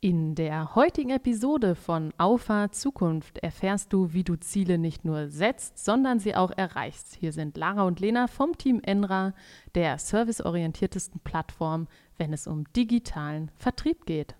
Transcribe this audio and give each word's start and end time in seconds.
In 0.00 0.36
der 0.36 0.76
heutigen 0.76 1.10
Episode 1.10 1.74
von 1.74 2.14
Auffahrt 2.18 2.76
Zukunft 2.76 3.38
erfährst 3.38 3.92
du, 3.92 4.12
wie 4.12 4.22
du 4.22 4.36
Ziele 4.36 4.78
nicht 4.78 5.04
nur 5.04 5.26
setzt, 5.26 5.84
sondern 5.84 6.20
sie 6.20 6.36
auch 6.36 6.52
erreichst. 6.52 7.16
Hier 7.16 7.32
sind 7.32 7.56
Lara 7.56 7.82
und 7.82 7.98
Lena 7.98 8.28
vom 8.28 8.56
Team 8.56 8.80
Enra, 8.84 9.34
der 9.74 9.98
serviceorientiertesten 9.98 11.20
Plattform, 11.24 11.88
wenn 12.16 12.32
es 12.32 12.46
um 12.46 12.62
digitalen 12.74 13.50
Vertrieb 13.56 14.06
geht. 14.06 14.36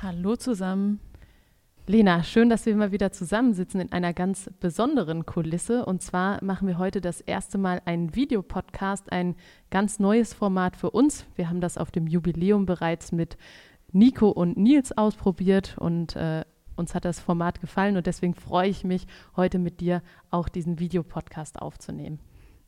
Hallo 0.00 0.36
zusammen. 0.36 0.98
Lena, 1.90 2.22
schön, 2.22 2.48
dass 2.48 2.66
wir 2.66 2.76
mal 2.76 2.92
wieder 2.92 3.10
zusammensitzen 3.10 3.80
in 3.80 3.90
einer 3.90 4.12
ganz 4.12 4.48
besonderen 4.60 5.26
Kulisse. 5.26 5.84
Und 5.84 6.02
zwar 6.02 6.38
machen 6.40 6.68
wir 6.68 6.78
heute 6.78 7.00
das 7.00 7.20
erste 7.20 7.58
Mal 7.58 7.82
einen 7.84 8.14
Videopodcast, 8.14 9.10
ein 9.10 9.34
ganz 9.70 9.98
neues 9.98 10.32
Format 10.32 10.76
für 10.76 10.92
uns. 10.92 11.26
Wir 11.34 11.50
haben 11.50 11.60
das 11.60 11.76
auf 11.76 11.90
dem 11.90 12.06
Jubiläum 12.06 12.64
bereits 12.64 13.10
mit 13.10 13.36
Nico 13.90 14.28
und 14.28 14.56
Nils 14.56 14.96
ausprobiert 14.96 15.78
und 15.80 16.14
äh, 16.14 16.44
uns 16.76 16.94
hat 16.94 17.04
das 17.04 17.18
Format 17.18 17.60
gefallen 17.60 17.96
und 17.96 18.06
deswegen 18.06 18.34
freue 18.34 18.68
ich 18.68 18.84
mich, 18.84 19.08
heute 19.34 19.58
mit 19.58 19.80
dir 19.80 20.00
auch 20.30 20.48
diesen 20.48 20.78
Videopodcast 20.78 21.60
aufzunehmen. 21.60 22.20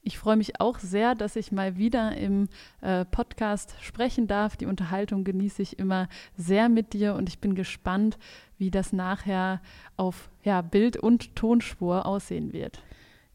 Ich 0.04 0.18
freue 0.18 0.36
mich 0.36 0.60
auch 0.60 0.80
sehr, 0.80 1.14
dass 1.14 1.36
ich 1.36 1.52
mal 1.52 1.76
wieder 1.76 2.16
im 2.16 2.48
äh, 2.80 3.04
Podcast 3.04 3.76
sprechen 3.80 4.26
darf. 4.26 4.56
Die 4.56 4.66
Unterhaltung 4.66 5.22
genieße 5.22 5.62
ich 5.62 5.78
immer 5.78 6.08
sehr 6.36 6.68
mit 6.68 6.92
dir 6.92 7.14
und 7.14 7.28
ich 7.28 7.38
bin 7.38 7.54
gespannt, 7.54 8.18
wie 8.58 8.72
das 8.72 8.92
nachher 8.92 9.62
auf 9.96 10.28
ja, 10.42 10.60
Bild- 10.60 10.96
und 10.96 11.36
Tonspur 11.36 12.04
aussehen 12.04 12.52
wird. 12.52 12.82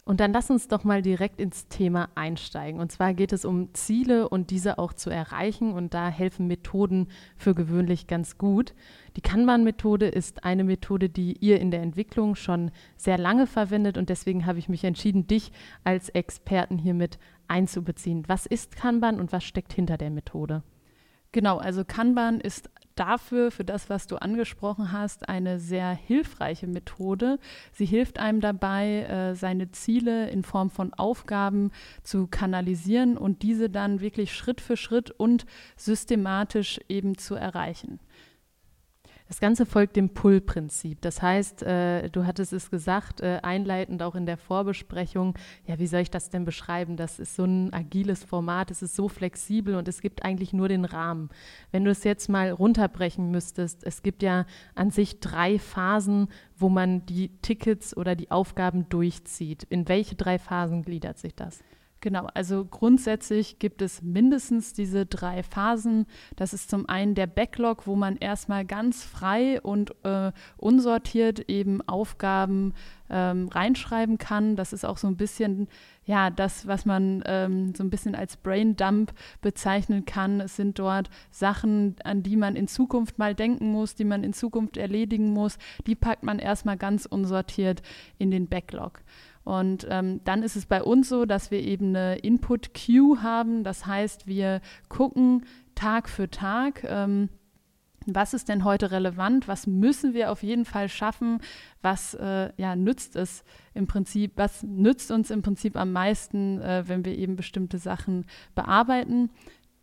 Und 0.08 0.22
dann 0.22 0.32
lass 0.32 0.50
uns 0.50 0.70
doch 0.70 0.86
mal 0.86 1.02
direkt 1.02 1.42
ins 1.42 1.68
Thema 1.68 2.08
einsteigen. 2.16 2.80
Und 2.80 2.94
zwar 2.94 3.14
geht 3.14 3.34
es 3.34 3.44
um 3.44 3.74
Ziele 3.74 4.30
und 4.30 4.52
diese 4.52 4.80
auch 4.80 4.94
zu 4.94 5.10
erreichen. 5.10 5.74
Und 5.74 5.94
da 5.94 6.08
helfen 6.08 6.48
Methoden 6.48 7.10
für 7.36 7.54
gewöhnlich 7.54 8.08
ganz 8.08 8.38
gut. 8.38 8.74
Die 9.18 9.22
Kanban-Methode 9.22 10.08
ist 10.08 10.46
eine 10.46 10.64
Methode, 10.64 11.10
die 11.10 11.34
ihr 11.42 11.60
in 11.60 11.72
der 11.72 11.82
Entwicklung 11.82 12.36
schon 12.36 12.72
sehr 12.96 13.18
lange 13.18 13.48
verwendet. 13.48 13.98
Und 13.98 14.08
deswegen 14.08 14.46
habe 14.46 14.60
ich 14.60 14.70
mich 14.70 14.86
entschieden, 14.86 15.28
dich 15.28 15.52
als 15.84 16.08
Experten 16.08 16.78
hiermit 16.78 17.20
einzubeziehen. 17.50 18.24
Was 18.28 18.46
ist 18.46 18.78
Kanban 18.78 19.20
und 19.20 19.34
was 19.34 19.44
steckt 19.44 19.74
hinter 19.74 19.98
der 19.98 20.10
Methode? 20.10 20.64
Genau, 21.32 21.58
also 21.58 21.84
Kanban 21.84 22.40
ist 22.40 22.70
dafür, 22.96 23.52
für 23.52 23.64
das, 23.64 23.90
was 23.90 24.08
du 24.08 24.18
angesprochen 24.18 24.92
hast, 24.92 25.30
eine 25.30 25.60
sehr 25.60 25.92
hilfreiche 25.92 26.68
Methode. 26.68 27.40
Sie 27.72 27.86
hilft 27.86 28.20
einem 28.20 28.42
dabei, 28.42 29.04
äh, 29.04 29.36
seine 29.36 29.72
Ziele 29.72 30.30
in 30.30 30.44
Form 30.44 30.70
von 30.70 30.94
Aufgaben 30.94 31.72
zu 32.04 32.28
kanalisieren 32.28 33.18
und 33.18 33.44
diese 33.44 33.70
dann 33.70 34.02
wirklich 34.02 34.34
Schritt 34.34 34.62
für 34.62 34.78
Schritt 34.78 35.12
und 35.12 35.46
systematisch 35.76 36.80
eben 36.90 37.18
zu 37.18 37.36
erreichen. 37.36 38.00
Das 39.28 39.42
Ganze 39.42 39.66
folgt 39.66 39.98
dem 39.98 40.10
Pull-Prinzip. 40.10 41.02
Das 41.02 41.22
heißt, 41.22 41.64
äh, 41.64 42.10
du 42.10 42.26
hattest 42.26 42.54
es 42.54 42.72
gesagt, 42.72 43.20
äh, 43.20 43.40
einleitend 43.44 44.02
auch 44.02 44.16
in 44.16 44.26
der 44.26 44.38
Vorbesprechung, 44.38 45.34
ja, 45.66 45.80
wie 45.80 45.88
soll 45.88 46.00
ich 46.00 46.12
das 46.12 46.30
denn 46.30 46.46
beschreiben? 46.46 46.96
Das 46.96 47.20
ist 47.20 47.36
so 47.36 47.44
ein 47.44 47.74
agiles 47.74 48.24
Format, 48.24 48.72
es 48.72 48.82
ist 48.82 48.96
so 48.96 49.10
flexibel 49.10 49.76
und 49.76 49.88
es 49.90 50.00
gibt 50.00 50.24
eigentlich 50.24 50.54
nur 50.54 50.70
den 50.70 50.86
Rahmen. 50.86 51.30
Wenn 51.72 51.84
du 51.84 51.92
es 51.92 52.06
jetzt 52.06 52.30
mal 52.30 52.52
runterbrechen 52.52 53.30
müsstest, 53.30 53.84
es 53.84 54.02
gibt 54.02 54.24
ja 54.24 54.46
an 54.76 54.92
sich 54.92 55.20
drei 55.20 55.60
Phasen, 55.60 56.30
wo 56.56 56.70
man 56.70 57.06
die 57.06 57.30
Tickets 57.42 57.96
oder 57.98 58.16
die 58.16 58.32
Aufgaben 58.32 58.88
durchzieht. 58.88 59.64
In 59.64 59.90
welche 59.90 60.16
drei 60.16 60.40
Phasen 60.40 60.84
gliedert 60.84 61.18
sich 61.18 61.36
das? 61.36 61.60
Genau, 62.00 62.28
also 62.36 62.64
grundsätzlich 62.64 63.58
gibt 63.58 63.82
es 63.82 64.04
mindestens 64.04 64.74
diese 64.74 65.08
drei 65.08 65.42
Phasen. 65.42 66.06
Das 66.36 66.54
ist 66.54 66.70
zum 66.70 66.88
einen 66.88 67.16
der 67.16 67.26
Backlog, 67.26 67.88
wo 67.88 67.96
man 67.96 68.18
erstmal 68.18 68.66
ganz 68.66 69.04
frei 69.04 69.60
und 69.62 69.96
äh, 70.04 70.32
unsortiert 70.58 71.50
eben 71.50 71.82
Aufgaben 71.88 72.74
ähm, 73.10 73.48
reinschreiben 73.48 74.20
kann. 74.20 74.56
Das 74.56 74.74
ist 74.74 74.86
auch 74.86 74.98
so 74.98 75.08
ein 75.08 75.18
bisschen 75.18 75.68
ja 76.06 76.30
das, 76.30 76.68
was 76.68 76.86
man 76.86 77.24
ähm, 77.26 77.74
so 77.76 77.84
ein 77.84 77.90
bisschen 77.90 78.14
als 78.14 78.38
Brain 78.38 78.76
Dump 78.76 79.12
bezeichnen 79.42 80.06
kann. 80.06 80.40
Es 80.40 80.56
sind 80.56 80.78
dort 80.78 81.10
Sachen, 81.32 81.96
an 82.04 82.22
die 82.22 82.38
man 82.38 82.56
in 82.56 82.68
Zukunft 82.68 83.18
mal 83.18 83.34
denken 83.34 83.72
muss, 83.72 83.96
die 83.96 84.06
man 84.06 84.24
in 84.24 84.34
Zukunft 84.34 84.78
erledigen 84.78 85.32
muss. 85.32 85.58
Die 85.88 85.96
packt 85.96 86.24
man 86.24 86.38
erstmal 86.38 86.78
ganz 86.78 87.08
unsortiert 87.08 87.82
in 88.20 88.30
den 88.30 88.48
Backlog. 88.48 89.02
Und 89.48 89.88
ähm, 89.90 90.20
dann 90.26 90.44
ist 90.44 90.58
es 90.58 90.66
bei 90.66 90.84
uns 90.84 91.08
so, 91.08 91.26
dass 91.26 91.52
wir 91.52 91.62
eben 91.62 91.96
eine 91.96 92.18
Input-Queue 92.18 93.24
haben. 93.24 93.64
Das 93.64 93.86
heißt, 93.86 94.28
wir 94.28 94.60
gucken 94.90 95.46
Tag 95.74 96.10
für 96.10 96.30
Tag, 96.30 96.84
ähm, 96.84 97.30
was 98.06 98.34
ist 98.34 98.50
denn 98.50 98.66
heute 98.66 98.92
relevant, 98.92 99.48
was 99.48 99.66
müssen 99.66 100.14
wir 100.14 100.34
auf 100.34 100.44
jeden 100.44 100.66
Fall 100.66 100.90
schaffen, 100.90 101.40
was 101.82 102.14
äh, 102.16 102.52
ja, 102.58 102.76
nützt 102.76 103.16
es 103.16 103.46
im 103.74 103.88
Prinzip, 103.88 104.34
was 104.36 104.64
nützt 104.64 105.12
uns 105.12 105.32
im 105.32 105.44
Prinzip 105.44 105.78
am 105.78 105.94
meisten, 105.94 106.60
äh, 106.60 106.84
wenn 106.88 107.06
wir 107.06 107.18
eben 107.18 107.38
bestimmte 107.38 107.78
Sachen 107.78 108.26
bearbeiten. 108.54 109.30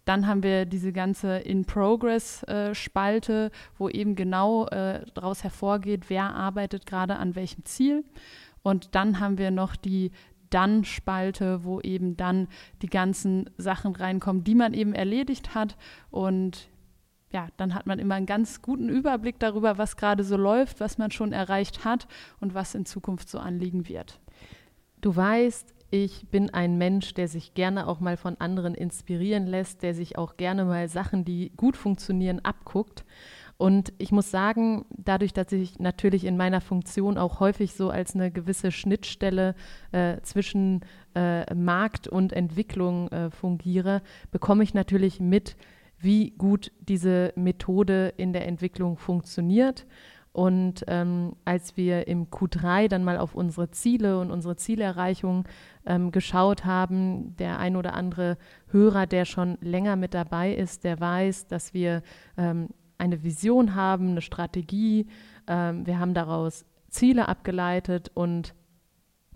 Dann 0.05 0.27
haben 0.27 0.43
wir 0.43 0.67
diese 0.67 0.93
ganze 0.93 1.39
In-Progress-Spalte, 1.39 3.47
äh, 3.47 3.51
wo 3.79 3.89
eben 3.89 4.15
genau 4.15 4.67
äh, 4.67 5.07
daraus 5.15 5.43
hervorgeht, 5.43 6.11
wer 6.11 6.35
arbeitet 6.35 6.85
gerade 6.85 7.17
an 7.17 7.35
welchem 7.35 7.65
Ziel. 7.65 8.05
Und 8.65 8.95
dann 8.95 9.21
haben 9.21 9.39
wir 9.39 9.53
noch 9.53 9.77
die 9.77 10.11
Dann-Spalte, 10.51 11.65
wo 11.65 11.81
eben 11.81 12.17
dann 12.17 12.49
die 12.83 12.89
ganzen 12.89 13.51
Sachen 13.59 13.95
reinkommen, 13.95 14.43
die 14.43 14.55
man 14.55 14.73
eben 14.73 14.95
erledigt 14.95 15.55
hat. 15.55 15.77
Und 16.11 16.71
ja, 17.31 17.49
dann 17.59 17.75
hat 17.75 17.87
man 17.87 17.99
immer 17.99 18.15
einen 18.15 18.27
ganz 18.27 18.63
guten 18.63 18.89
Überblick 18.89 19.39
darüber, 19.39 19.77
was 19.77 19.97
gerade 19.97 20.25
so 20.25 20.37
läuft, 20.37 20.81
was 20.81 20.97
man 20.97 21.11
schon 21.11 21.33
erreicht 21.33 21.85
hat 21.85 22.09
und 22.41 22.55
was 22.55 22.75
in 22.75 22.87
Zukunft 22.87 23.29
so 23.29 23.39
anliegen 23.39 23.87
wird. 23.87 24.19
Du 25.03 25.15
weißt, 25.15 25.75
ich 25.91 26.27
bin 26.31 26.49
ein 26.51 26.79
Mensch, 26.79 27.13
der 27.13 27.29
sich 27.29 27.53
gerne 27.53 27.87
auch 27.87 28.01
mal 28.01 28.17
von 28.17 28.41
anderen 28.41 28.75
inspirieren 28.75 29.47
lässt, 29.47 29.83
der 29.83 29.95
sich 29.95 30.17
auch 30.17 30.39
gerne 30.39 30.65
mal 30.65 30.89
Sachen, 30.89 31.27
die 31.27 31.53
gut 31.57 31.77
funktionieren, 31.77 32.41
abguckt. 32.43 33.05
Und 33.65 33.95
ich 33.97 34.13
muss 34.13 34.31
sagen, 34.31 34.85
dadurch, 34.95 35.33
dass 35.33 35.51
ich 35.51 35.79
natürlich 35.79 36.27
in 36.27 36.37
meiner 36.37 36.61
Funktion 36.61 37.17
auch 37.17 37.41
häufig 37.41 37.73
so 37.73 37.89
als 37.89 38.15
eine 38.15 38.31
gewisse 38.31 38.71
Schnittstelle 38.71 39.55
äh, 39.91 40.21
zwischen 40.21 40.83
äh, 41.15 41.55
Markt 41.55 42.07
und 42.07 42.35
Entwicklung 42.35 43.09
äh, 43.09 43.31
fungiere, 43.31 44.03
bekomme 44.31 44.65
ich 44.65 44.75
natürlich 44.75 45.19
mit, 45.19 45.57
wie 45.99 46.33
gut 46.33 46.73
diese 46.79 47.33
Methode 47.37 48.13
in 48.19 48.35
der 48.35 48.47
Entwicklung 48.47 48.99
funktioniert. 48.99 49.87
Und 50.33 50.85
ähm, 50.89 51.35
als 51.47 51.79
wir 51.79 52.07
im 52.07 52.27
Q3 52.27 52.89
dann 52.89 53.03
mal 53.03 53.17
auf 53.17 53.35
unsere 53.35 53.71
Ziele 53.71 54.19
und 54.19 54.31
unsere 54.31 54.57
Zielerreichung 54.57 55.49
ähm, 55.87 56.13
geschaut 56.13 56.67
haben, 56.67 57.35
der 57.39 57.59
ein 57.61 57.77
oder 57.77 57.95
andere 57.95 58.37
Hörer, 58.67 59.07
der 59.07 59.25
schon 59.25 59.57
länger 59.63 59.97
mit 59.97 60.13
dabei 60.13 60.53
ist, 60.53 60.85
der 60.85 61.01
weiß, 61.01 61.47
dass 61.47 61.73
wir 61.73 62.03
ähm, 62.37 62.69
eine 63.05 63.23
Vision 63.23 63.75
haben, 63.75 64.11
eine 64.11 64.23
Strategie. 64.23 65.07
Ähm, 65.47 65.87
wir 65.87 65.99
haben 65.99 66.15
daraus 66.15 66.65
Ziele 66.89 67.29
abgeleitet 67.29 68.11
und 68.15 68.55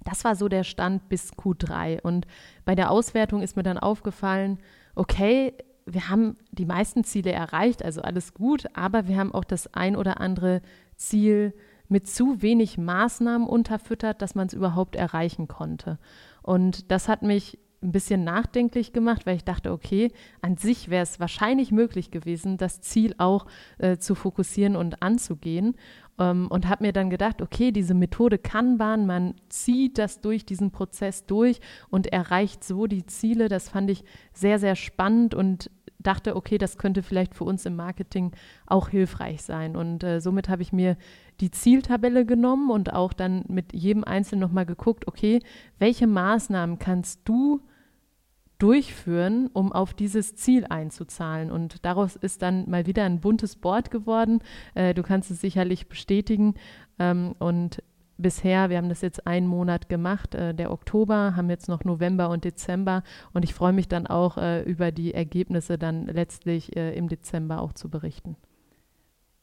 das 0.05 0.25
war 0.25 0.37
so 0.37 0.49
der 0.49 0.65
Stand 0.65 1.09
bis 1.09 1.33
Q3. 1.33 2.01
Und 2.01 2.27
bei 2.65 2.75
der 2.75 2.91
Auswertung 2.91 3.43
ist 3.43 3.57
mir 3.57 3.63
dann 3.63 3.79
aufgefallen, 3.79 4.59
okay, 4.95 5.55
wir 5.85 6.09
haben 6.09 6.37
die 6.51 6.67
meisten 6.67 7.05
Ziele 7.05 7.33
erreicht, 7.33 7.85
also 7.85 8.03
alles 8.03 8.35
gut, 8.35 8.67
aber 8.75 9.07
wir 9.09 9.17
haben 9.17 9.33
auch 9.33 9.45
das 9.45 9.73
ein 9.75 9.97
oder 9.97 10.21
andere 10.21 10.61
Ziel 10.97 11.55
mit 11.89 12.07
zu 12.07 12.43
wenig 12.43 12.77
Maßnahmen 12.77 13.47
unterfüttert, 13.47 14.21
dass 14.21 14.35
man 14.35 14.47
es 14.47 14.53
überhaupt 14.53 14.97
erreichen 14.97 15.49
konnte. 15.49 15.99
Und 16.43 16.91
das 16.91 17.09
hat 17.09 17.23
mich 17.23 17.59
ein 17.83 17.93
bisschen 17.93 18.25
nachdenklich 18.25 18.93
gemacht, 18.93 19.27
weil 19.27 19.37
ich 19.37 19.45
dachte, 19.45 19.73
okay, 19.73 20.11
an 20.43 20.57
sich 20.57 20.89
wäre 20.89 21.03
es 21.03 21.21
wahrscheinlich 21.21 21.71
möglich 21.71 22.11
gewesen, 22.11 22.57
das 22.57 22.81
Ziel 22.81 23.15
auch 23.19 23.47
äh, 23.79 23.99
zu 23.99 24.15
fokussieren 24.15 24.77
und 24.77 25.03
anzugehen. 25.03 25.77
Ähm, 26.19 26.49
und 26.49 26.69
habe 26.69 26.85
mir 26.85 26.93
dann 26.93 27.11
gedacht, 27.11 27.41
okay, 27.41 27.71
diese 27.71 27.95
Methode 27.95 28.39
Kanban, 28.39 29.07
man 29.07 29.35
zieht 29.49 29.99
das 29.99 30.21
durch 30.21 30.45
diesen 30.45 30.73
Prozess 30.73 31.25
durch 31.27 31.61
und 31.89 32.13
erreicht 32.13 32.65
so 32.65 32.87
die 32.87 33.07
Ziele. 33.07 33.49
Das 33.49 33.69
fand 33.69 33.91
ich 33.91 34.03
sehr, 34.33 34.59
sehr 34.59 34.75
spannend 34.75 35.35
und 35.35 35.71
dachte, 35.99 36.37
okay, 36.37 36.59
das 36.59 36.79
könnte 36.79 37.03
vielleicht 37.03 37.35
für 37.35 37.45
uns 37.45 37.67
im 37.67 37.77
Marketing 37.77 38.33
auch 38.67 38.89
hilfreich 38.89 39.43
sein. 39.43 39.77
Und 39.77 40.05
äh, 40.05 40.21
somit 40.21 40.49
habe 40.49 40.63
ich 40.63 40.73
mir 40.73 40.97
die 41.41 41.51
Zieltabelle 41.51 42.25
genommen 42.25 42.71
und 42.71 42.93
auch 42.93 43.13
dann 43.13 43.45
mit 43.49 43.73
jedem 43.73 44.05
Einzelnen 44.05 44.41
nochmal 44.41 44.67
geguckt, 44.67 45.09
okay, 45.09 45.41
welche 45.79 46.07
Maßnahmen 46.07 46.79
kannst 46.79 47.21
du 47.25 47.63
durchführen, 48.59 49.49
um 49.53 49.73
auf 49.73 49.95
dieses 49.95 50.35
Ziel 50.35 50.67
einzuzahlen. 50.69 51.51
Und 51.51 51.85
daraus 51.85 52.17
ist 52.17 52.43
dann 52.43 52.69
mal 52.69 52.87
wieder 52.87 53.05
ein 53.05 53.21
buntes 53.21 53.57
Board 53.57 53.91
geworden. 53.91 54.41
Äh, 54.75 54.95
du 54.95 55.03
kannst 55.03 55.31
es 55.31 55.41
sicherlich 55.41 55.89
bestätigen. 55.89 56.55
Ähm, 56.99 57.35
und 57.39 57.83
bisher, 58.19 58.69
wir 58.69 58.77
haben 58.77 58.89
das 58.89 59.01
jetzt 59.01 59.27
einen 59.27 59.47
Monat 59.47 59.89
gemacht, 59.89 60.35
äh, 60.35 60.55
der 60.55 60.71
Oktober, 60.71 61.35
haben 61.37 61.49
jetzt 61.49 61.69
noch 61.69 61.85
November 61.85 62.29
und 62.29 62.45
Dezember 62.45 63.03
und 63.33 63.45
ich 63.45 63.55
freue 63.55 63.73
mich 63.73 63.89
dann 63.89 64.07
auch 64.07 64.37
äh, 64.37 64.63
über 64.63 64.93
die 64.93 65.15
Ergebnisse 65.15 65.79
dann 65.79 66.07
letztlich 66.07 66.77
äh, 66.77 66.95
im 66.95 67.09
Dezember 67.09 67.61
auch 67.61 67.73
zu 67.73 67.89
berichten. 67.89 68.37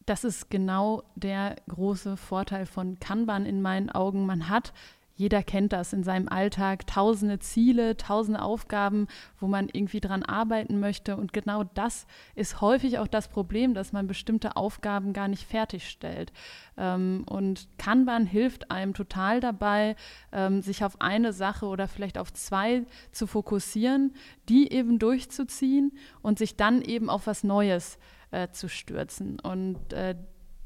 Das 0.06 0.24
ist 0.24 0.52
genau 0.52 1.04
der 1.16 1.56
große 1.68 2.16
Vorteil 2.16 2.68
von 2.68 3.00
Kanban 3.00 3.46
in 3.46 3.62
meinen 3.62 3.90
Augen. 3.90 4.28
Man 4.28 4.50
hat 4.50 4.72
jeder 5.16 5.44
kennt 5.44 5.72
das 5.72 5.94
in 5.94 6.04
seinem 6.04 6.28
Alltag, 6.28 6.88
tausende 6.88 7.40
Ziele, 7.40 7.96
tausende 7.96 8.42
Aufgaben, 8.42 9.08
wo 9.40 9.48
man 9.48 9.70
irgendwie 9.72 10.02
dran 10.02 10.24
arbeiten 10.24 10.80
möchte. 10.80 11.16
Und 11.16 11.32
genau 11.32 11.64
das 11.64 12.06
ist 12.36 12.60
häufig 12.60 13.00
auch 13.00 13.08
das 13.08 13.30
Problem, 13.30 13.74
dass 13.74 13.94
man 13.94 14.08
bestimmte 14.08 14.58
Aufgaben 14.58 15.14
gar 15.14 15.30
nicht 15.30 15.48
fertigstellt. 15.48 16.34
Ähm, 16.78 17.24
und 17.30 17.70
Kanban 17.78 18.26
hilft 18.26 18.72
einem 18.72 18.94
total 18.94 19.40
dabei, 19.40 19.96
ähm, 20.34 20.62
sich 20.62 20.84
auf 20.84 21.00
eine 21.00 21.32
Sache 21.32 21.66
oder 21.66 21.88
vielleicht 21.88 22.18
auf 22.18 22.34
zwei 22.34 22.84
zu 23.14 23.26
fokussieren, 23.26 24.14
die 24.50 24.74
eben 24.74 25.00
durchzuziehen 25.00 25.94
und 26.22 26.40
sich 26.40 26.58
dann 26.58 26.82
eben 26.82 27.10
auf 27.10 27.26
was 27.26 27.46
Neues 27.46 27.98
äh, 28.32 28.50
zu 28.50 28.68
stürzen. 28.68 29.40
Und 29.40 29.94
äh, 29.94 30.16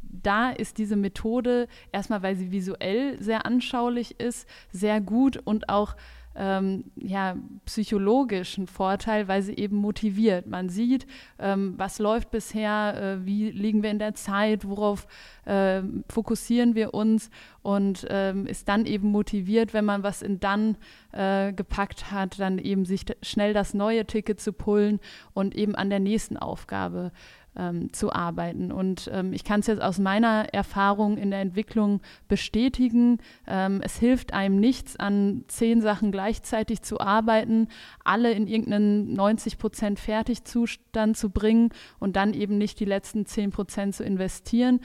da 0.09 0.49
ist 0.49 0.77
diese 0.77 0.95
Methode 0.95 1.67
erstmal, 1.91 2.23
weil 2.23 2.35
sie 2.35 2.51
visuell 2.51 3.21
sehr 3.21 3.45
anschaulich 3.45 4.19
ist, 4.19 4.47
sehr 4.71 5.01
gut 5.01 5.37
und 5.37 5.69
auch 5.69 5.95
ähm, 6.35 6.85
ja, 6.95 7.35
psychologischen 7.65 8.67
Vorteil, 8.67 9.27
weil 9.27 9.41
sie 9.41 9.55
eben 9.55 9.75
motiviert. 9.75 10.47
Man 10.47 10.69
sieht, 10.69 11.05
ähm, 11.37 11.73
was 11.77 11.99
läuft 11.99 12.31
bisher, 12.31 13.19
äh, 13.21 13.25
wie 13.25 13.51
liegen 13.51 13.83
wir 13.83 13.91
in 13.91 13.99
der 13.99 14.13
Zeit, 14.13 14.67
worauf 14.67 15.05
äh, 15.45 15.81
fokussieren 16.07 16.75
wir 16.75 16.93
uns 16.93 17.29
und 17.61 18.07
ähm, 18.09 18.45
ist 18.45 18.69
dann 18.69 18.85
eben 18.85 19.09
motiviert, 19.09 19.73
wenn 19.73 19.85
man 19.85 20.03
was 20.03 20.21
in 20.21 20.39
dann 20.39 20.77
äh, 21.11 21.51
gepackt 21.51 22.11
hat, 22.11 22.39
dann 22.39 22.57
eben 22.57 22.85
sich 22.85 23.05
schnell 23.21 23.53
das 23.53 23.73
neue 23.73 24.05
Ticket 24.05 24.39
zu 24.39 24.53
pullen 24.53 24.99
und 25.33 25.55
eben 25.55 25.75
an 25.75 25.89
der 25.89 25.99
nächsten 25.99 26.37
Aufgabe 26.37 27.11
ähm, 27.55 27.91
zu 27.93 28.11
arbeiten. 28.11 28.71
Und 28.71 29.09
ähm, 29.13 29.33
ich 29.33 29.43
kann 29.43 29.59
es 29.61 29.67
jetzt 29.67 29.81
aus 29.81 29.99
meiner 29.99 30.53
Erfahrung 30.53 31.17
in 31.17 31.31
der 31.31 31.41
Entwicklung 31.41 32.01
bestätigen. 32.27 33.19
Ähm, 33.47 33.81
es 33.83 33.97
hilft 33.97 34.33
einem 34.33 34.59
nichts, 34.59 34.95
an 34.95 35.43
zehn 35.47 35.81
Sachen 35.81 36.11
gleichzeitig 36.11 36.81
zu 36.81 36.99
arbeiten, 36.99 37.67
alle 38.03 38.31
in 38.31 38.47
irgendeinen 38.47 39.13
90 39.13 39.57
Prozent 39.57 39.99
Fertigzustand 39.99 41.17
zu 41.17 41.29
bringen 41.29 41.69
und 41.99 42.15
dann 42.15 42.33
eben 42.33 42.57
nicht 42.57 42.79
die 42.79 42.85
letzten 42.85 43.25
zehn 43.25 43.51
Prozent 43.51 43.95
zu 43.95 44.03
investieren. 44.03 44.79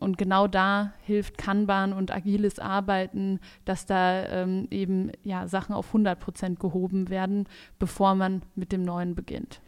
Und 0.00 0.16
genau 0.16 0.46
da 0.46 0.94
hilft 1.02 1.36
Kanban 1.36 1.92
und 1.92 2.10
agiles 2.10 2.58
Arbeiten, 2.58 3.38
dass 3.66 3.84
da 3.84 4.24
ähm, 4.28 4.66
eben 4.70 5.12
ja, 5.24 5.46
Sachen 5.46 5.74
auf 5.74 5.88
100 5.88 6.18
Prozent 6.18 6.58
gehoben 6.58 7.10
werden, 7.10 7.46
bevor 7.78 8.14
man 8.14 8.40
mit 8.54 8.72
dem 8.72 8.82
Neuen 8.82 9.14
beginnt. 9.14 9.60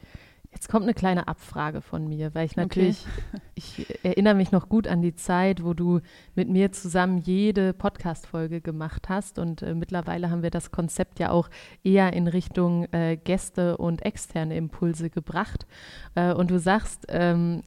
Jetzt 0.53 0.69
kommt 0.69 0.85
eine 0.85 0.95
kleine 0.95 1.29
Abfrage 1.29 1.81
von 1.81 2.07
mir, 2.07 2.35
weil 2.35 2.45
ich 2.45 2.57
natürlich, 2.57 3.07
okay. 3.33 3.43
ich 3.55 4.05
erinnere 4.05 4.35
mich 4.35 4.53
noch 4.53 4.69
gut 4.69 4.87
an 4.87 5.01
die 5.01 5.15
Zeit, 5.15 5.65
wo 5.65 5.73
du 5.73 6.01
mit 6.35 6.49
mir 6.51 6.73
zusammen 6.73 7.19
jede 7.19 7.73
Podcast-Folge 7.73 8.61
gemacht 8.61 9.09
hast 9.09 9.39
und 9.39 9.63
äh, 9.63 9.75
mittlerweile 9.75 10.31
haben 10.31 10.43
wir 10.43 10.51
das 10.51 10.71
Konzept 10.71 11.19
ja 11.19 11.31
auch 11.31 11.49
eher 11.83 12.13
in 12.13 12.29
Richtung 12.29 12.85
äh, 12.93 13.17
Gäste 13.17 13.79
und 13.79 14.03
externe 14.03 14.57
Impulse 14.57 15.09
gebracht. 15.09 15.67
Äh, 16.15 16.35
und 16.35 16.51
du 16.51 16.59
sagst, 16.59 17.07
ähm, 17.09 17.63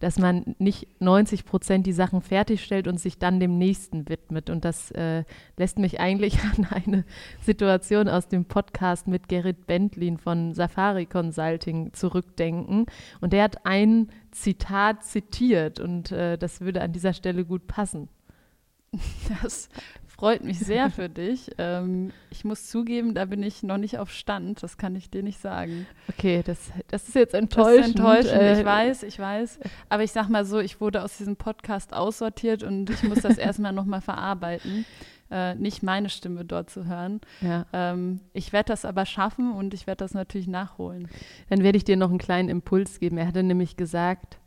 dass 0.00 0.18
man 0.18 0.54
nicht 0.58 1.00
90 1.00 1.44
Prozent 1.44 1.86
die 1.86 1.92
Sachen 1.92 2.20
fertigstellt 2.20 2.86
und 2.86 3.00
sich 3.00 3.18
dann 3.18 3.40
dem 3.40 3.58
nächsten 3.58 4.08
widmet. 4.08 4.50
Und 4.50 4.64
das 4.64 4.90
äh, 4.92 5.24
lässt 5.56 5.78
mich 5.78 6.00
eigentlich 6.00 6.38
an 6.56 6.66
eine 6.70 7.04
Situation 7.40 8.08
aus 8.08 8.28
dem 8.28 8.44
Podcast 8.44 9.08
mit 9.08 9.28
Gerrit 9.28 9.66
Bentlin 9.66 10.18
von 10.18 10.54
Safari 10.54 11.06
Consulting 11.06 11.92
zurückdenken. 11.92 12.86
Und 13.20 13.32
der 13.32 13.44
hat 13.44 13.64
ein 13.64 14.08
Zitat 14.32 15.04
zitiert 15.04 15.80
und 15.80 16.12
äh, 16.12 16.36
das 16.36 16.60
würde 16.60 16.82
an 16.82 16.92
dieser 16.92 17.12
Stelle 17.12 17.44
gut 17.44 17.66
passen. 17.66 18.08
Das 19.42 19.68
freut 20.16 20.44
mich 20.44 20.58
sehr 20.58 20.90
für 20.90 21.08
dich. 21.08 21.50
Ähm, 21.58 22.12
ich 22.30 22.44
muss 22.44 22.68
zugeben, 22.68 23.14
da 23.14 23.24
bin 23.26 23.42
ich 23.42 23.62
noch 23.62 23.76
nicht 23.76 23.98
auf 23.98 24.10
Stand. 24.10 24.62
Das 24.62 24.76
kann 24.76 24.94
ich 24.96 25.10
dir 25.10 25.22
nicht 25.22 25.40
sagen. 25.40 25.86
Okay, 26.08 26.42
das, 26.44 26.70
das 26.88 27.08
ist 27.08 27.14
jetzt 27.14 27.34
enttäuschend. 27.34 27.98
Das 27.98 28.24
ist 28.24 28.32
enttäuschend. 28.32 28.42
Äh, 28.42 28.60
ich 28.60 28.64
weiß, 28.64 29.02
ich 29.02 29.18
weiß. 29.18 29.60
Aber 29.88 30.02
ich 30.02 30.12
sag 30.12 30.28
mal 30.28 30.44
so, 30.44 30.58
ich 30.58 30.80
wurde 30.80 31.02
aus 31.02 31.18
diesem 31.18 31.36
Podcast 31.36 31.92
aussortiert 31.92 32.62
und 32.62 32.90
ich 32.90 33.02
muss 33.02 33.20
das 33.20 33.38
erstmal 33.38 33.72
nochmal 33.72 34.00
verarbeiten. 34.00 34.86
Äh, 35.30 35.56
nicht 35.56 35.82
meine 35.82 36.08
Stimme 36.08 36.44
dort 36.44 36.70
zu 36.70 36.86
hören. 36.86 37.20
Ja. 37.40 37.66
Ähm, 37.72 38.20
ich 38.32 38.52
werde 38.52 38.68
das 38.68 38.84
aber 38.84 39.06
schaffen 39.06 39.52
und 39.52 39.74
ich 39.74 39.86
werde 39.86 39.98
das 39.98 40.14
natürlich 40.14 40.46
nachholen. 40.46 41.08
Dann 41.48 41.62
werde 41.62 41.76
ich 41.76 41.84
dir 41.84 41.96
noch 41.96 42.10
einen 42.10 42.18
kleinen 42.18 42.48
Impuls 42.48 43.00
geben. 43.00 43.18
Er 43.18 43.26
hatte 43.26 43.42
nämlich 43.42 43.76
gesagt, 43.76 44.38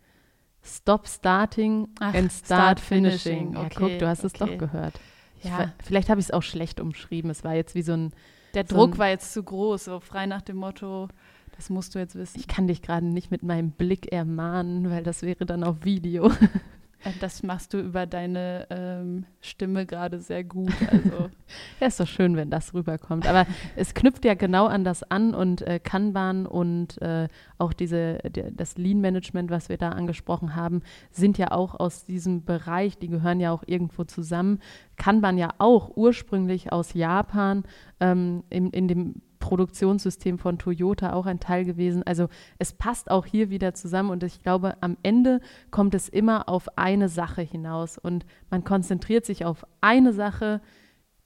Stop 0.62 1.08
starting 1.08 1.88
Ach, 2.00 2.14
and 2.14 2.32
start, 2.32 2.46
start 2.46 2.80
finishing. 2.80 3.54
finishing. 3.54 3.58
Okay, 3.58 3.82
ja, 3.82 3.88
guck, 3.88 4.00
du 4.00 4.08
hast 4.08 4.20
okay. 4.20 4.28
es 4.28 4.34
doch 4.34 4.58
gehört. 4.58 5.00
Ja. 5.44 5.74
vielleicht 5.84 6.10
habe 6.10 6.20
ich 6.20 6.28
es 6.28 6.32
auch 6.32 6.44
schlecht 6.44 6.80
umschrieben. 6.80 7.30
Es 7.32 7.44
war 7.44 7.56
jetzt 7.56 7.76
wie 7.76 7.82
so 7.82 7.94
ein. 7.94 8.12
Der 8.54 8.66
so 8.68 8.76
Druck 8.76 8.94
ein, 8.94 8.98
war 8.98 9.10
jetzt 9.10 9.34
zu 9.34 9.44
groß, 9.44 9.86
so 9.86 10.00
frei 10.00 10.26
nach 10.26 10.42
dem 10.42 10.58
Motto, 10.58 11.08
das 11.56 11.70
musst 11.70 11.94
du 11.94 12.00
jetzt 12.00 12.16
wissen. 12.16 12.40
Ich 12.40 12.48
kann 12.48 12.68
dich 12.68 12.82
gerade 12.82 13.06
nicht 13.06 13.32
mit 13.32 13.44
meinem 13.44 13.72
Blick 13.72 14.12
ermahnen, 14.12 14.90
weil 14.90 15.04
das 15.04 15.22
wäre 15.22 15.46
dann 15.46 15.64
auf 15.64 15.84
Video. 15.84 16.32
Äh, 17.04 17.12
das 17.20 17.44
machst 17.44 17.74
du 17.74 17.80
über 17.80 18.06
deine 18.06 18.68
ähm, 18.70 19.26
Stimme 19.42 19.86
gerade 19.86 20.20
sehr 20.20 20.44
gut. 20.44 20.74
Also. 20.92 21.30
ja, 21.80 21.88
ist 21.88 22.00
doch 22.00 22.08
schön, 22.08 22.36
wenn 22.36 22.50
das 22.50 22.74
rüberkommt. 22.74 23.28
Aber 23.28 23.46
es 23.76 23.94
knüpft 23.94 24.26
ja 24.26 24.34
genau 24.34 24.68
an 24.68 24.84
das 24.84 25.04
an 25.04 25.34
und 25.34 25.62
äh, 25.62 25.80
Kanban 25.80 26.46
und 26.46 27.02
äh, 27.02 27.28
auch 27.58 27.74
diese, 27.74 28.20
die, 28.30 28.44
das 28.56 28.78
Lean-Management, 28.78 29.50
was 29.50 29.70
wir 29.70 29.78
da 29.78 29.90
angesprochen 29.90 30.56
haben, 30.56 30.82
sind 31.12 31.38
ja 31.38 31.52
auch 31.52 31.80
aus 31.80 32.06
diesem 32.06 32.44
Bereich, 32.44 32.98
die 32.98 33.08
gehören 33.08 33.40
ja 33.40 33.52
auch 33.52 33.64
irgendwo 33.66 34.04
zusammen. 34.04 34.60
Kanban 34.98 35.38
ja 35.38 35.50
auch 35.58 35.96
ursprünglich 35.96 36.72
aus 36.72 36.94
Japan 36.94 37.64
ähm, 38.00 38.44
in, 38.50 38.70
in 38.72 38.88
dem 38.88 39.22
Produktionssystem 39.50 40.38
von 40.38 40.60
Toyota 40.60 41.14
auch 41.14 41.26
ein 41.26 41.40
Teil 41.40 41.66
gewesen. 41.66 42.04
Also 42.04 42.30
es 42.60 42.72
passt 42.72 43.10
auch 43.10 43.26
hier 43.26 43.50
wieder 43.50 43.74
zusammen 43.74 44.12
und 44.12 44.24
ich 44.24 44.44
glaube, 44.44 44.78
am 44.82 44.96
Ende 45.02 45.42
kommt 45.72 45.96
es 45.96 46.08
immer 46.08 46.48
auf 46.48 46.78
eine 46.78 47.10
Sache 47.10 47.42
hinaus 47.42 47.98
und 47.98 48.28
man 48.52 48.64
konzentriert 48.64 49.26
sich 49.26 49.46
auf 49.46 49.66
eine 49.82 50.14
Sache, 50.14 50.62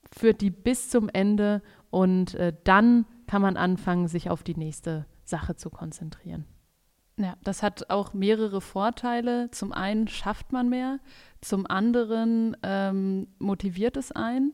führt 0.09 0.39
die 0.39 0.51
bis 0.51 0.89
zum 0.89 1.09
Ende 1.09 1.61
und 1.89 2.35
äh, 2.35 2.53
dann 2.63 3.05
kann 3.27 3.41
man 3.41 3.57
anfangen, 3.57 4.07
sich 4.07 4.29
auf 4.29 4.41
die 4.41 4.55
nächste 4.55 5.05
Sache 5.25 5.57
zu 5.57 5.69
konzentrieren. 5.69 6.45
Ja, 7.17 7.35
das 7.43 7.61
hat 7.61 7.89
auch 7.89 8.13
mehrere 8.13 8.61
Vorteile. 8.61 9.51
Zum 9.51 9.73
einen 9.73 10.07
schafft 10.07 10.53
man 10.53 10.69
mehr, 10.69 10.99
zum 11.41 11.67
anderen 11.67 12.55
ähm, 12.63 13.27
motiviert 13.37 13.97
es 13.97 14.13
einen 14.13 14.53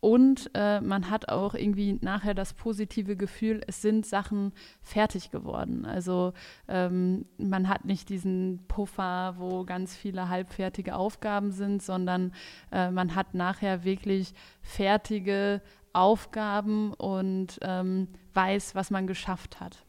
und 0.00 0.50
äh, 0.54 0.80
man 0.80 1.10
hat 1.10 1.28
auch 1.28 1.54
irgendwie 1.54 1.98
nachher 2.00 2.32
das 2.32 2.54
positive 2.54 3.16
Gefühl, 3.16 3.60
es 3.66 3.82
sind 3.82 4.06
Sachen 4.06 4.52
fertig 4.82 5.30
geworden. 5.30 5.84
Also 5.84 6.32
ähm, 6.68 7.26
man 7.36 7.68
hat 7.68 7.84
nicht 7.84 8.08
diesen 8.08 8.64
Puffer, 8.66 9.34
wo 9.36 9.64
ganz 9.64 9.94
viele 9.94 10.30
halbfertige 10.30 10.96
Aufgaben 10.96 11.52
sind, 11.52 11.82
sondern 11.82 12.32
äh, 12.72 12.90
man 12.90 13.14
hat 13.14 13.34
nachher 13.34 13.84
wirklich 13.84 14.32
fertige 14.62 15.60
Aufgaben 15.92 16.94
und 16.94 17.58
ähm, 17.60 18.08
weiß, 18.32 18.74
was 18.74 18.90
man 18.90 19.06
geschafft 19.06 19.60
hat. 19.60 19.84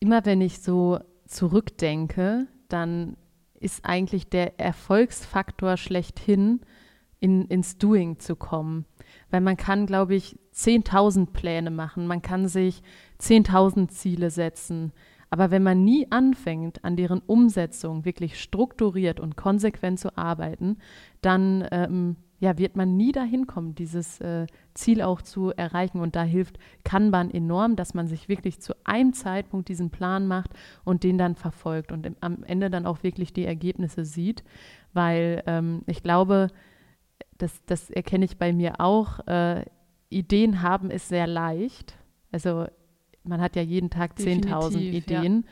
Immer 0.00 0.24
wenn 0.24 0.40
ich 0.40 0.60
so 0.60 0.98
zurückdenke, 1.26 2.48
dann 2.68 3.16
ist 3.60 3.84
eigentlich 3.84 4.28
der 4.28 4.58
Erfolgsfaktor 4.58 5.76
schlechthin, 5.76 6.60
in, 7.20 7.46
ins 7.46 7.78
Doing 7.78 8.18
zu 8.18 8.36
kommen. 8.36 8.84
Weil 9.36 9.42
man 9.42 9.58
kann, 9.58 9.84
glaube 9.84 10.14
ich, 10.14 10.38
10.000 10.54 11.26
Pläne 11.26 11.70
machen, 11.70 12.06
man 12.06 12.22
kann 12.22 12.48
sich 12.48 12.82
10.000 13.20 13.88
Ziele 13.88 14.30
setzen. 14.30 14.94
Aber 15.28 15.50
wenn 15.50 15.62
man 15.62 15.84
nie 15.84 16.10
anfängt, 16.10 16.82
an 16.86 16.96
deren 16.96 17.18
Umsetzung 17.18 18.06
wirklich 18.06 18.40
strukturiert 18.40 19.20
und 19.20 19.36
konsequent 19.36 20.00
zu 20.00 20.16
arbeiten, 20.16 20.78
dann 21.20 21.68
ähm, 21.70 22.16
ja, 22.38 22.56
wird 22.56 22.76
man 22.76 22.96
nie 22.96 23.12
dahin 23.12 23.46
kommen, 23.46 23.74
dieses 23.74 24.22
äh, 24.22 24.46
Ziel 24.72 25.02
auch 25.02 25.20
zu 25.20 25.50
erreichen. 25.50 26.00
Und 26.00 26.16
da 26.16 26.22
hilft 26.22 26.58
Kanban 26.82 27.30
enorm, 27.30 27.76
dass 27.76 27.92
man 27.92 28.06
sich 28.06 28.30
wirklich 28.30 28.62
zu 28.62 28.72
einem 28.84 29.12
Zeitpunkt 29.12 29.68
diesen 29.68 29.90
Plan 29.90 30.26
macht 30.26 30.52
und 30.82 31.04
den 31.04 31.18
dann 31.18 31.34
verfolgt 31.34 31.92
und 31.92 32.06
im, 32.06 32.16
am 32.22 32.42
Ende 32.44 32.70
dann 32.70 32.86
auch 32.86 33.02
wirklich 33.02 33.34
die 33.34 33.44
Ergebnisse 33.44 34.06
sieht. 34.06 34.44
Weil 34.94 35.42
ähm, 35.46 35.82
ich 35.84 36.02
glaube, 36.02 36.48
das, 37.38 37.64
das 37.66 37.90
erkenne 37.90 38.24
ich 38.24 38.38
bei 38.38 38.52
mir 38.52 38.80
auch. 38.80 39.26
Äh, 39.26 39.64
Ideen 40.08 40.62
haben 40.62 40.90
ist 40.90 41.08
sehr 41.08 41.26
leicht. 41.26 41.94
Also 42.32 42.66
man 43.24 43.40
hat 43.40 43.56
ja 43.56 43.62
jeden 43.62 43.90
Tag 43.90 44.14
10.000 44.18 44.78
Ideen. 44.78 45.44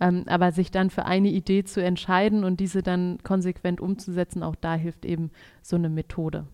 Ja. 0.00 0.08
Ähm, 0.08 0.24
aber 0.26 0.52
sich 0.52 0.70
dann 0.70 0.90
für 0.90 1.06
eine 1.06 1.28
Idee 1.28 1.64
zu 1.64 1.82
entscheiden 1.82 2.44
und 2.44 2.60
diese 2.60 2.82
dann 2.82 3.18
konsequent 3.22 3.80
umzusetzen, 3.80 4.42
auch 4.42 4.54
da 4.54 4.74
hilft 4.74 5.06
eben 5.06 5.30
so 5.62 5.76
eine 5.76 5.88
Methode. 5.88 6.46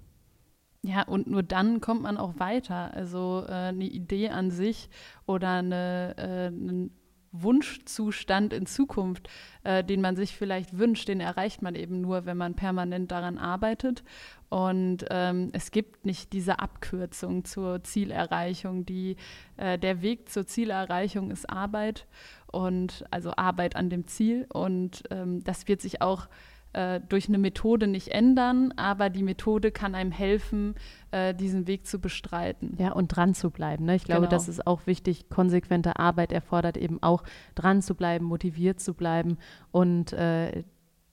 Ja, 0.83 1.03
und 1.03 1.29
nur 1.29 1.43
dann 1.43 1.81
kommt 1.81 2.03
man 2.03 2.17
auch 2.17 2.39
weiter. 2.39 2.95
Also 2.95 3.45
äh, 3.49 3.53
eine 3.53 3.85
Idee 3.85 4.31
an 4.31 4.51
sich 4.51 4.91
oder 5.27 5.51
eine, 5.51 6.15
äh, 6.17 6.47
einen 6.47 6.91
Wunschzustand 7.33 8.53
in 8.53 8.67
Zukunft, 8.67 9.29
äh, 9.65 9.83
den 9.83 10.01
man 10.01 10.17
sich 10.17 10.37
vielleicht 10.37 10.79
wünscht, 10.79 11.09
den 11.09 11.21
erreicht 11.21 11.63
man 11.63 11.75
eben 11.75 12.01
nur, 12.01 12.27
wenn 12.27 12.37
man 12.37 12.55
permanent 12.55 13.11
daran 13.11 13.39
arbeitet. 13.39 14.05
Und 14.51 15.07
ähm, 15.11 15.49
es 15.55 15.71
gibt 15.71 16.05
nicht 16.05 16.35
diese 16.35 16.59
Abkürzung 16.59 17.47
zur 17.47 17.83
Zielerreichung. 17.83 18.85
Die, 18.85 19.17
äh, 19.57 19.79
der 19.79 20.03
Weg 20.03 20.29
zur 20.29 20.47
Zielerreichung 20.47 21.31
ist 21.31 21.49
Arbeit 21.49 22.07
und 22.49 23.05
also 23.11 23.33
Arbeit 23.35 23.77
an 23.77 23.89
dem 23.89 24.07
Ziel. 24.07 24.47
Und 24.53 25.05
ähm, 25.11 25.43
das 25.43 25.69
wird 25.69 25.81
sich 25.81 26.03
auch 26.03 26.29
äh, 26.73 27.01
durch 27.09 27.29
eine 27.29 27.39
Methode 27.39 27.87
nicht 27.87 28.09
ändern, 28.09 28.73
aber 28.77 29.11
die 29.11 29.23
Methode 29.23 29.71
kann 29.71 29.95
einem 29.95 30.13
helfen, 30.13 30.75
äh, 31.11 31.35
diesen 31.35 31.67
Weg 31.67 31.87
zu 31.87 32.01
bestreiten. 32.01 32.77
Ja, 32.79 32.93
und 32.93 33.09
dran 33.09 33.35
zu 33.35 33.51
bleiben. 33.51 33.85
Ne? 33.85 33.97
Ich 33.97 34.05
glaube, 34.05 34.23
genau. 34.23 34.31
das 34.31 34.49
ist 34.49 34.67
auch 34.67 34.87
wichtig. 34.87 35.29
Konsequente 35.29 35.99
Arbeit 35.99 36.33
erfordert 36.33 36.77
eben 36.77 37.03
auch 37.03 37.23
dran 37.55 37.83
zu 37.83 37.95
bleiben, 37.95 38.25
motiviert 38.25 38.81
zu 38.81 38.95
bleiben. 38.95 39.39
Und 39.71 40.13
äh, 40.13 40.65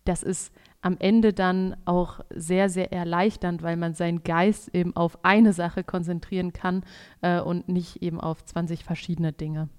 das 0.05 0.23
ist 0.23 0.53
am 0.81 0.95
Ende 0.99 1.33
dann 1.33 1.75
auch 1.85 2.21
sehr, 2.33 2.69
sehr 2.69 2.91
erleichternd, 2.93 3.61
weil 3.61 3.75
man 3.75 3.93
seinen 3.93 4.23
Geist 4.23 4.73
eben 4.73 4.95
auf 4.95 5.23
eine 5.23 5.53
Sache 5.53 5.83
konzentrieren 5.83 6.53
kann 6.53 6.83
äh, 7.21 7.41
und 7.41 7.67
nicht 7.67 8.01
eben 8.01 8.19
auf 8.19 8.43
20 8.43 8.83
verschiedene 8.83 9.33
Dinge. 9.33 9.69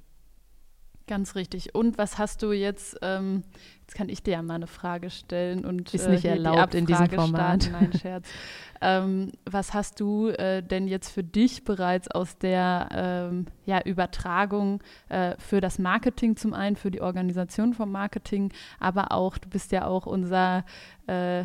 Ganz 1.11 1.35
richtig. 1.35 1.75
Und 1.75 1.99
was 1.99 2.19
hast 2.19 2.41
du 2.41 2.53
jetzt, 2.53 2.97
ähm, 3.03 3.43
jetzt 3.81 3.97
kann 3.97 4.09
ich 4.09 4.23
dir 4.23 4.35
ja 4.35 4.43
mal 4.43 4.55
eine 4.55 4.69
Frage 4.69 5.11
stellen 5.11 5.65
und 5.65 5.93
ist 5.93 6.09
nicht 6.09 6.25
äh, 6.25 6.37
erlaubt 6.37 6.73
die 6.73 6.79
in 6.79 6.87
diesem 6.87 7.11
Format. 7.11 7.65
Starten. 7.65 7.91
Nein, 7.91 7.93
Scherz. 8.01 8.29
ähm, 8.81 9.33
was 9.45 9.75
hast 9.75 9.99
du 9.99 10.29
äh, 10.29 10.63
denn 10.63 10.87
jetzt 10.87 11.11
für 11.11 11.25
dich 11.25 11.65
bereits 11.65 12.09
aus 12.09 12.39
der 12.39 12.91
ähm, 12.93 13.47
ja, 13.67 13.83
Übertragung 13.83 14.85
äh, 15.09 15.35
für 15.39 15.61
das 15.61 15.81
Marketing 15.81 16.37
zum 16.37 16.55
einen, 16.55 16.77
für 16.77 16.93
die 16.93 17.01
Organisation 17.01 17.75
vom 17.75 17.91
Marketing, 17.91 18.53
aber 18.79 19.11
auch, 19.11 19.37
du 19.37 19.49
bist 19.49 19.73
ja 19.73 19.89
auch 19.89 20.07
unser, 20.07 20.65
äh, 21.09 21.41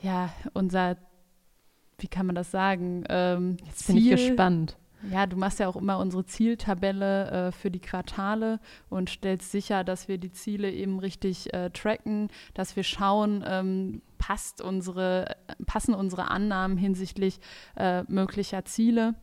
ja, 0.00 0.32
unser 0.54 0.96
wie 1.98 2.08
kann 2.08 2.24
man 2.24 2.36
das 2.36 2.50
sagen? 2.50 3.04
Ähm, 3.10 3.58
Jetzt 3.66 3.86
bin 3.86 3.98
ich 3.98 4.08
gespannt. 4.08 4.78
Ja, 5.08 5.26
du 5.26 5.36
machst 5.36 5.60
ja 5.60 5.68
auch 5.68 5.76
immer 5.76 5.98
unsere 5.98 6.26
Zieltabelle 6.26 7.30
äh, 7.30 7.52
für 7.52 7.70
die 7.70 7.80
Quartale 7.80 8.60
und 8.90 9.08
stellst 9.08 9.50
sicher, 9.50 9.82
dass 9.82 10.08
wir 10.08 10.18
die 10.18 10.32
Ziele 10.32 10.70
eben 10.70 10.98
richtig 10.98 11.52
äh, 11.54 11.70
tracken, 11.70 12.28
dass 12.52 12.76
wir 12.76 12.82
schauen, 12.82 13.42
ähm, 13.46 14.02
passt 14.18 14.60
unsere, 14.60 15.36
passen 15.66 15.94
unsere 15.94 16.30
Annahmen 16.30 16.76
hinsichtlich 16.76 17.40
äh, 17.76 18.02
möglicher 18.08 18.64
Ziele. 18.66 19.14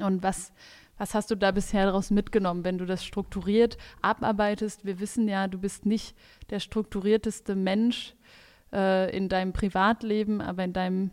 Und 0.00 0.22
was, 0.22 0.52
was 0.96 1.14
hast 1.14 1.30
du 1.30 1.34
da 1.34 1.50
bisher 1.50 1.86
daraus 1.86 2.10
mitgenommen, 2.10 2.64
wenn 2.64 2.78
du 2.78 2.86
das 2.86 3.04
strukturiert 3.04 3.76
abarbeitest? 4.00 4.86
Wir 4.86 4.98
wissen 4.98 5.28
ja, 5.28 5.46
du 5.46 5.58
bist 5.58 5.84
nicht 5.84 6.16
der 6.48 6.60
strukturierteste 6.60 7.54
Mensch 7.54 8.14
äh, 8.72 9.14
in 9.14 9.28
deinem 9.28 9.52
Privatleben, 9.52 10.40
aber 10.40 10.64
in 10.64 10.72
deinem 10.72 11.10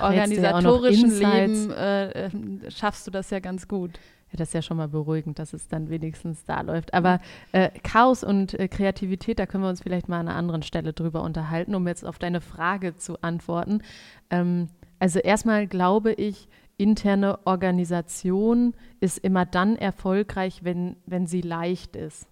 organisatorischen 0.00 1.20
ja 1.20 1.34
Leben 1.34 1.70
äh, 1.70 2.26
äh, 2.26 2.30
schaffst 2.70 3.06
du 3.06 3.10
das 3.10 3.30
ja 3.30 3.40
ganz 3.40 3.68
gut. 3.68 3.98
Ja, 4.30 4.36
das 4.36 4.48
ist 4.48 4.54
ja 4.54 4.62
schon 4.62 4.76
mal 4.76 4.88
beruhigend, 4.88 5.38
dass 5.38 5.54
es 5.54 5.68
dann 5.68 5.88
wenigstens 5.88 6.44
da 6.44 6.60
läuft. 6.60 6.92
Aber 6.92 7.20
äh, 7.52 7.70
Chaos 7.82 8.22
und 8.22 8.54
äh, 8.54 8.68
Kreativität, 8.68 9.38
da 9.38 9.46
können 9.46 9.64
wir 9.64 9.70
uns 9.70 9.82
vielleicht 9.82 10.08
mal 10.08 10.20
an 10.20 10.28
einer 10.28 10.36
anderen 10.36 10.62
Stelle 10.62 10.92
drüber 10.92 11.22
unterhalten, 11.22 11.74
um 11.74 11.86
jetzt 11.88 12.04
auf 12.04 12.18
deine 12.18 12.40
Frage 12.40 12.96
zu 12.96 13.22
antworten. 13.22 13.82
Ähm, 14.30 14.68
also 14.98 15.18
erstmal 15.18 15.66
glaube 15.66 16.12
ich, 16.12 16.48
interne 16.76 17.46
Organisation 17.46 18.74
ist 19.00 19.18
immer 19.18 19.46
dann 19.46 19.76
erfolgreich, 19.76 20.60
wenn, 20.62 20.96
wenn 21.06 21.26
sie 21.26 21.40
leicht 21.40 21.96
ist. 21.96 22.26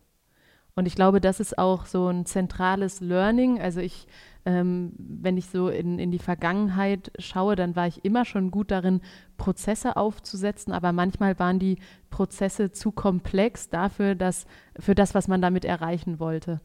Und 0.77 0.87
ich 0.87 0.95
glaube, 0.95 1.21
das 1.21 1.41
ist 1.41 1.59
auch 1.59 1.87
so 1.87 2.09
ein 2.09 2.27
zentrales 2.27 3.01
Learning. 3.01 3.61
Also 3.61 3.81
ich 3.81 4.07
ähm, 4.47 4.93
wenn 4.97 5.37
ich 5.37 5.47
so 5.49 5.69
in, 5.69 5.99
in 5.99 6.13
die 6.13 6.21
Vergangenheit 6.21 7.11
schaue, 7.19 7.57
dann 7.57 7.75
war 7.75 7.89
ich 7.89 8.05
immer 8.05 8.25
schon 8.25 8.53
gut 8.53 8.71
darin, 8.71 9.01
Prozesse 9.37 9.97
aufzusetzen, 9.97 10.73
aber 10.73 10.93
manchmal 10.93 11.39
waren 11.41 11.59
die 11.59 11.79
Prozesse 12.11 12.71
zu 12.71 12.93
komplex 12.93 13.69
dafür, 13.69 14.15
dass, 14.15 14.47
für 14.79 14.95
das, 14.95 15.15
was 15.15 15.27
man 15.27 15.43
damit 15.43 15.65
erreichen 15.65 16.21
wollte. 16.21 16.61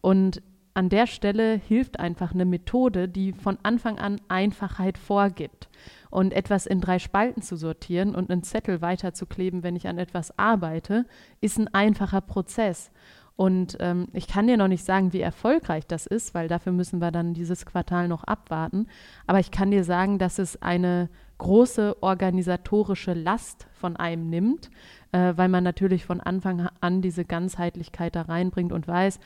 Und 0.00 0.42
an 0.74 0.88
der 0.88 1.06
Stelle 1.06 1.56
hilft 1.56 1.98
einfach 1.98 2.32
eine 2.32 2.44
Methode, 2.44 3.08
die 3.08 3.32
von 3.32 3.58
Anfang 3.62 3.98
an 3.98 4.20
Einfachheit 4.28 4.96
vorgibt. 4.96 5.68
Und 6.10 6.32
etwas 6.32 6.66
in 6.66 6.80
drei 6.80 7.00
Spalten 7.00 7.42
zu 7.42 7.56
sortieren 7.56 8.14
und 8.14 8.30
einen 8.30 8.44
Zettel 8.44 8.80
weiterzukleben, 8.80 9.64
wenn 9.64 9.74
ich 9.74 9.88
an 9.88 9.98
etwas 9.98 10.38
arbeite, 10.38 11.06
ist 11.40 11.58
ein 11.58 11.72
einfacher 11.74 12.20
Prozess. 12.20 12.92
Und 13.36 13.76
ähm, 13.80 14.06
ich 14.12 14.28
kann 14.28 14.46
dir 14.46 14.56
noch 14.56 14.68
nicht 14.68 14.84
sagen, 14.84 15.12
wie 15.12 15.20
erfolgreich 15.20 15.86
das 15.86 16.06
ist, 16.06 16.34
weil 16.34 16.46
dafür 16.46 16.72
müssen 16.72 17.00
wir 17.00 17.10
dann 17.10 17.34
dieses 17.34 17.66
Quartal 17.66 18.06
noch 18.06 18.22
abwarten. 18.22 18.86
Aber 19.26 19.40
ich 19.40 19.50
kann 19.50 19.72
dir 19.72 19.82
sagen, 19.82 20.18
dass 20.18 20.38
es 20.38 20.62
eine 20.62 21.08
große 21.38 22.00
organisatorische 22.00 23.12
Last 23.12 23.66
von 23.72 23.96
einem 23.96 24.30
nimmt, 24.30 24.70
äh, 25.10 25.32
weil 25.36 25.48
man 25.48 25.64
natürlich 25.64 26.04
von 26.04 26.20
Anfang 26.20 26.68
an 26.80 27.02
diese 27.02 27.24
Ganzheitlichkeit 27.24 28.14
da 28.14 28.22
reinbringt 28.22 28.72
und 28.72 28.86
weiß, 28.86 29.18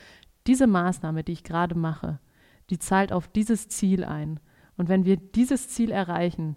diese 0.46 0.66
Maßnahme, 0.66 1.22
die 1.22 1.32
ich 1.32 1.44
gerade 1.44 1.74
mache, 1.74 2.18
die 2.70 2.78
zahlt 2.78 3.12
auf 3.12 3.28
dieses 3.28 3.68
Ziel 3.68 4.04
ein. 4.04 4.40
Und 4.78 4.88
wenn 4.88 5.04
wir 5.04 5.16
dieses 5.16 5.68
Ziel 5.68 5.90
erreichen, 5.90 6.56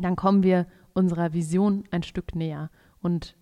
dann 0.00 0.16
kommen 0.16 0.42
wir 0.42 0.66
unserer 0.94 1.34
Vision 1.34 1.84
ein 1.90 2.02
Stück 2.02 2.34
näher. 2.34 2.70
Und 3.02 3.36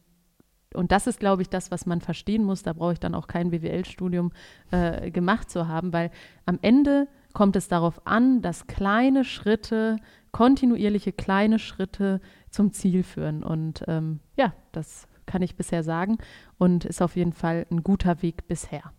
und 0.74 0.92
das 0.92 1.06
ist, 1.06 1.18
glaube 1.18 1.42
ich, 1.42 1.48
das, 1.48 1.70
was 1.70 1.86
man 1.86 2.00
verstehen 2.00 2.44
muss. 2.44 2.62
Da 2.62 2.72
brauche 2.72 2.92
ich 2.92 3.00
dann 3.00 3.14
auch 3.14 3.26
kein 3.26 3.50
BWL-Studium 3.50 4.32
äh, 4.70 5.10
gemacht 5.10 5.50
zu 5.50 5.66
haben, 5.66 5.92
weil 5.92 6.10
am 6.46 6.58
Ende 6.62 7.08
kommt 7.32 7.56
es 7.56 7.68
darauf 7.68 8.06
an, 8.06 8.42
dass 8.42 8.66
kleine 8.66 9.24
Schritte, 9.24 9.96
kontinuierliche 10.32 11.12
kleine 11.12 11.58
Schritte 11.58 12.20
zum 12.50 12.72
Ziel 12.72 13.02
führen. 13.02 13.42
Und 13.42 13.84
ähm, 13.88 14.20
ja, 14.36 14.54
das 14.72 15.08
kann 15.26 15.42
ich 15.42 15.56
bisher 15.56 15.82
sagen 15.82 16.18
und 16.58 16.84
ist 16.84 17.02
auf 17.02 17.16
jeden 17.16 17.32
Fall 17.32 17.66
ein 17.70 17.82
guter 17.82 18.22
Weg 18.22 18.46
bisher. 18.46 18.92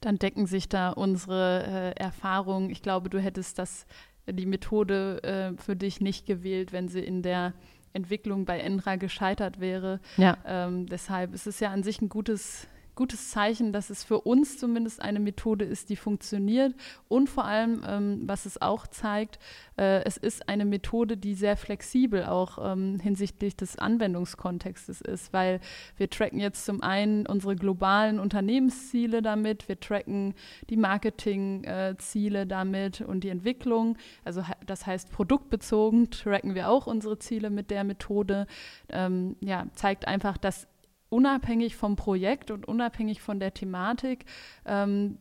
Dann 0.00 0.18
decken 0.18 0.46
sich 0.46 0.68
da 0.68 0.90
unsere 0.90 1.64
äh, 1.64 2.00
Erfahrungen. 2.00 2.70
Ich 2.70 2.82
glaube, 2.82 3.08
du 3.08 3.20
hättest 3.20 3.58
das, 3.58 3.86
die 4.26 4.46
Methode 4.46 5.22
äh, 5.22 5.62
für 5.62 5.76
dich 5.76 6.00
nicht 6.00 6.26
gewählt, 6.26 6.72
wenn 6.72 6.88
sie 6.88 7.00
in 7.00 7.22
der 7.22 7.54
Entwicklung 7.92 8.44
bei 8.44 8.58
Endra 8.60 8.96
gescheitert 8.96 9.60
wäre. 9.60 10.00
Ja. 10.16 10.38
Ähm, 10.46 10.86
deshalb 10.86 11.34
ist 11.34 11.46
es 11.46 11.60
ja 11.60 11.70
an 11.70 11.82
sich 11.82 12.00
ein 12.00 12.08
gutes 12.08 12.66
gutes 12.94 13.30
Zeichen, 13.30 13.72
dass 13.72 13.90
es 13.90 14.04
für 14.04 14.20
uns 14.20 14.58
zumindest 14.58 15.00
eine 15.00 15.20
Methode 15.20 15.64
ist, 15.64 15.88
die 15.88 15.96
funktioniert. 15.96 16.74
Und 17.08 17.28
vor 17.28 17.44
allem, 17.44 17.82
ähm, 17.86 18.22
was 18.26 18.46
es 18.46 18.60
auch 18.60 18.86
zeigt, 18.86 19.38
äh, 19.78 20.04
es 20.04 20.16
ist 20.16 20.48
eine 20.48 20.64
Methode, 20.64 21.16
die 21.16 21.34
sehr 21.34 21.56
flexibel 21.56 22.24
auch 22.24 22.58
ähm, 22.62 23.00
hinsichtlich 23.00 23.56
des 23.56 23.78
Anwendungskontextes 23.78 25.00
ist, 25.00 25.32
weil 25.32 25.60
wir 25.96 26.10
tracken 26.10 26.38
jetzt 26.38 26.64
zum 26.64 26.82
einen 26.82 27.26
unsere 27.26 27.56
globalen 27.56 28.18
Unternehmensziele 28.18 29.22
damit, 29.22 29.68
wir 29.68 29.80
tracken 29.80 30.34
die 30.68 30.76
Marketingziele 30.76 32.40
äh, 32.40 32.46
damit 32.46 33.00
und 33.00 33.24
die 33.24 33.30
Entwicklung. 33.30 33.96
Also 34.24 34.44
das 34.66 34.86
heißt, 34.86 35.10
produktbezogen 35.10 36.10
tracken 36.10 36.54
wir 36.54 36.68
auch 36.68 36.86
unsere 36.86 37.18
Ziele 37.18 37.50
mit 37.50 37.70
der 37.70 37.84
Methode. 37.84 38.46
Ähm, 38.90 39.36
ja, 39.40 39.66
zeigt 39.74 40.06
einfach, 40.06 40.36
dass 40.36 40.68
unabhängig 41.12 41.76
vom 41.76 41.94
Projekt 41.96 42.50
und 42.50 42.66
unabhängig 42.66 43.20
von 43.20 43.38
der 43.38 43.52
Thematik 43.52 44.24
ähm, 44.64 45.18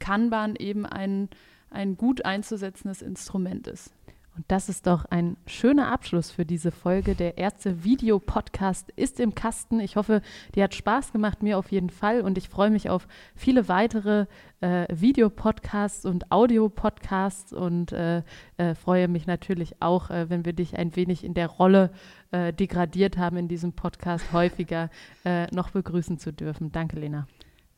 Kanban 0.00 0.56
eben 0.56 0.86
ein, 0.86 1.28
ein 1.70 1.96
gut 1.96 2.24
einzusetzendes 2.24 3.02
Instrument 3.02 3.66
ist. 3.66 3.92
Und 4.36 4.44
das 4.48 4.68
ist 4.68 4.86
doch 4.86 5.04
ein 5.06 5.36
schöner 5.46 5.92
Abschluss 5.92 6.30
für 6.30 6.44
diese 6.44 6.72
Folge. 6.72 7.14
Der 7.14 7.38
erste 7.38 7.84
Videopodcast 7.84 8.90
ist 8.96 9.20
im 9.20 9.34
Kasten. 9.34 9.78
Ich 9.78 9.96
hoffe, 9.96 10.22
dir 10.54 10.64
hat 10.64 10.74
Spaß 10.74 11.12
gemacht, 11.12 11.42
mir 11.42 11.56
auf 11.56 11.70
jeden 11.70 11.90
Fall. 11.90 12.20
Und 12.20 12.36
ich 12.36 12.48
freue 12.48 12.70
mich 12.70 12.90
auf 12.90 13.06
viele 13.36 13.68
weitere 13.68 14.26
äh, 14.60 14.86
Videopodcasts 14.90 16.04
und 16.04 16.32
Audiopodcasts 16.32 17.52
und 17.52 17.92
äh, 17.92 18.22
äh, 18.56 18.74
freue 18.74 19.06
mich 19.06 19.26
natürlich 19.26 19.80
auch, 19.80 20.10
äh, 20.10 20.28
wenn 20.30 20.44
wir 20.44 20.52
dich 20.52 20.76
ein 20.76 20.96
wenig 20.96 21.22
in 21.22 21.34
der 21.34 21.46
Rolle 21.46 21.90
äh, 22.32 22.52
degradiert 22.52 23.16
haben 23.18 23.36
in 23.36 23.46
diesem 23.46 23.72
Podcast 23.72 24.32
häufiger 24.32 24.90
äh, 25.24 25.46
noch 25.54 25.70
begrüßen 25.70 26.18
zu 26.18 26.32
dürfen. 26.32 26.72
Danke, 26.72 26.98
Lena. 26.98 27.28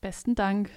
Besten 0.01 0.35
Dank. 0.35 0.71